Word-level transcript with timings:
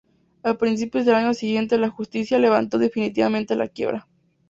A 0.41 0.55
principios 0.57 1.05
del 1.05 1.13
año 1.13 1.35
siguiente, 1.35 1.77
la 1.77 1.89
justicia 1.91 2.39
levantó 2.39 2.79
definitivamente 2.79 3.55
la 3.55 3.67
quiebra. 3.67 4.07